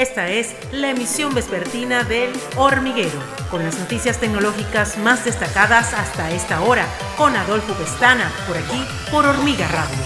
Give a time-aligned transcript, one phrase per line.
[0.00, 6.62] Esta es la emisión vespertina del Hormiguero, con las noticias tecnológicas más destacadas hasta esta
[6.62, 6.86] hora,
[7.18, 9.98] con Adolfo Pestana, por aquí, por Hormiga Radio.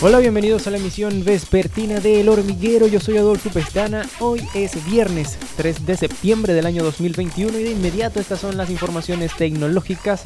[0.00, 2.86] Hola, bienvenidos a la emisión vespertina de El Hormiguero.
[2.86, 4.08] Yo soy Adolfo Pestana.
[4.20, 8.70] Hoy es viernes 3 de septiembre del año 2021 y de inmediato estas son las
[8.70, 10.22] informaciones tecnológicas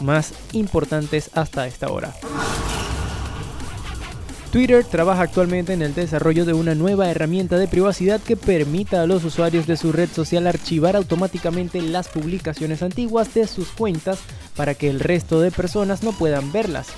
[0.00, 2.14] más importantes hasta esta hora.
[4.52, 9.06] Twitter trabaja actualmente en el desarrollo de una nueva herramienta de privacidad que permita a
[9.06, 14.18] los usuarios de su red social archivar automáticamente las publicaciones antiguas de sus cuentas
[14.54, 16.88] para que el resto de personas no puedan verlas.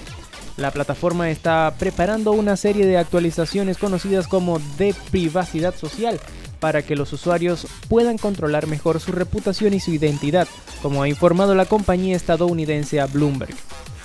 [0.57, 6.19] La plataforma está preparando una serie de actualizaciones conocidas como de privacidad social
[6.59, 10.49] para que los usuarios puedan controlar mejor su reputación y su identidad,
[10.83, 13.55] como ha informado la compañía estadounidense Bloomberg.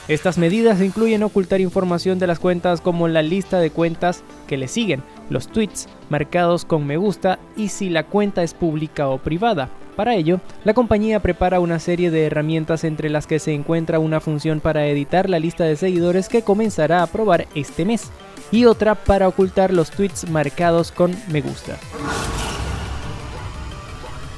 [0.10, 4.68] Estas medidas incluyen ocultar información de las cuentas como la lista de cuentas que le
[4.68, 9.70] siguen, los tweets marcados con me gusta y si la cuenta es pública o privada,
[9.96, 14.20] para ello, la compañía prepara una serie de herramientas entre las que se encuentra una
[14.20, 18.10] función para editar la lista de seguidores que comenzará a probar este mes
[18.52, 21.78] y otra para ocultar los tweets marcados con me gusta.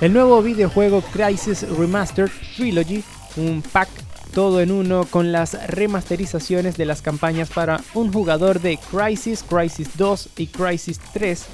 [0.02, 3.04] El nuevo videojuego Crisis Remastered Trilogy,
[3.38, 3.88] un pack
[4.32, 9.90] todo en uno con las remasterizaciones de las campañas para un jugador de Crisis, Crisis
[9.98, 11.46] 2 y Crisis 3,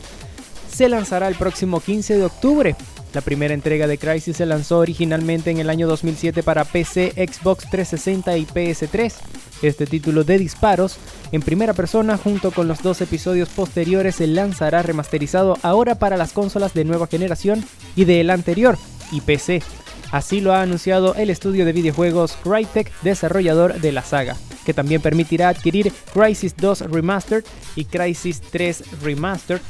[0.72, 2.75] se lanzará el próximo 15 de octubre
[3.14, 7.70] la primera entrega de Crisis se lanzó originalmente en el año 2007 para PC, Xbox
[7.70, 9.14] 360 y PS3.
[9.61, 10.98] Este título de disparos,
[11.31, 16.31] en primera persona junto con los dos episodios posteriores, se lanzará remasterizado ahora para las
[16.31, 18.78] consolas de nueva generación y del anterior,
[19.11, 19.64] y PC.
[20.12, 25.02] Así lo ha anunciado el estudio de videojuegos Crytek, desarrollador de la saga, que también
[25.02, 27.44] permitirá adquirir Crisis 2 Remastered
[27.76, 29.62] y Crisis 3 Remastered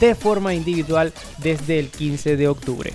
[0.00, 2.92] de forma individual desde el 15 de octubre.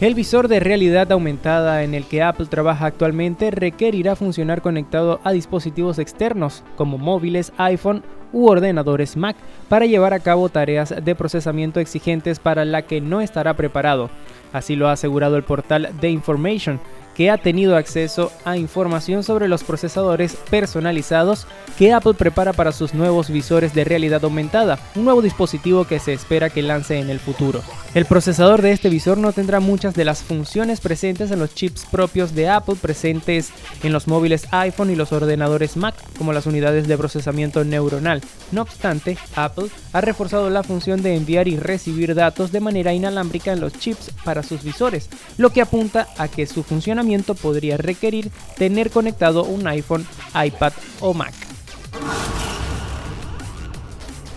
[0.00, 5.32] El visor de realidad aumentada en el que Apple trabaja actualmente requerirá funcionar conectado a
[5.32, 9.36] dispositivos externos como móviles, iPhone u ordenadores Mac
[9.68, 14.10] para llevar a cabo tareas de procesamiento exigentes para la que no estará preparado.
[14.52, 16.80] Así lo ha asegurado el portal The Information,
[17.18, 22.94] que ha tenido acceso a información sobre los procesadores personalizados que Apple prepara para sus
[22.94, 27.18] nuevos visores de realidad aumentada, un nuevo dispositivo que se espera que lance en el
[27.18, 27.60] futuro.
[27.94, 31.86] El procesador de este visor no tendrá muchas de las funciones presentes en los chips
[31.90, 33.50] propios de Apple presentes
[33.82, 38.22] en los móviles iPhone y los ordenadores Mac, como las unidades de procesamiento neuronal.
[38.52, 43.52] No obstante, Apple ha reforzado la función de enviar y recibir datos de manera inalámbrica
[43.52, 48.30] en los chips para sus visores, lo que apunta a que su funcionamiento podría requerir
[48.56, 51.34] tener conectado un iPhone, iPad o Mac.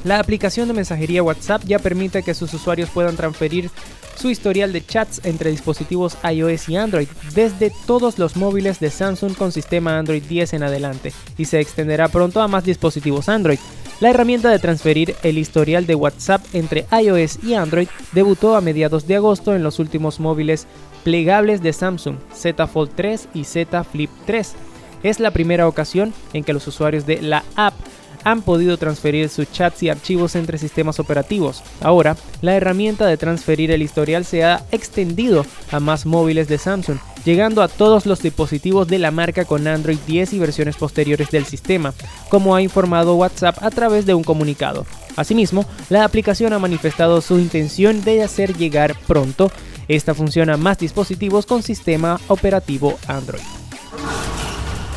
[0.04, 3.70] La aplicación de mensajería WhatsApp ya permite que sus usuarios puedan transferir
[4.16, 9.36] su historial de chats entre dispositivos iOS y Android desde todos los móviles de Samsung
[9.36, 13.60] con sistema Android 10 en adelante y se extenderá pronto a más dispositivos Android.
[14.02, 19.06] La herramienta de transferir el historial de WhatsApp entre iOS y Android debutó a mediados
[19.06, 20.66] de agosto en los últimos móviles
[21.04, 24.56] plegables de Samsung Z Fold 3 y Z Flip 3.
[25.04, 27.76] Es la primera ocasión en que los usuarios de la app
[28.24, 31.64] han podido transferir sus chats y archivos entre sistemas operativos.
[31.82, 36.98] Ahora, la herramienta de transferir el historial se ha extendido a más móviles de Samsung,
[37.26, 41.46] llegando a todos los dispositivos de la marca con Android 10 y versiones posteriores del
[41.46, 41.94] sistema,
[42.30, 44.86] como ha informado WhatsApp a través de un comunicado.
[45.16, 49.52] Asimismo, la aplicación ha manifestado su intención de hacer llegar pronto
[49.88, 53.61] esta funciona más dispositivos con sistema operativo Android.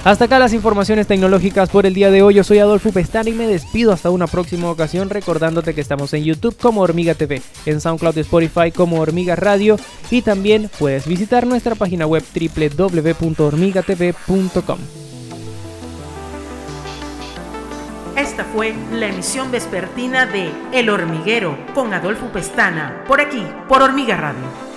[0.04, 2.34] Hasta acá las informaciones tecnológicas por el día de hoy.
[2.34, 6.24] Yo soy Adolfo Pestana y me despido hasta una próxima ocasión recordándote que estamos en
[6.24, 9.78] YouTube como Hormiga TV, en SoundCloud y Spotify como Hormiga Radio
[10.10, 14.78] y también puedes visitar nuestra página web www.hormigatv.com.
[18.14, 24.18] Esta fue la emisión vespertina de El Hormiguero con Adolfo Pestana, por aquí, por Hormiga
[24.18, 24.73] Radio.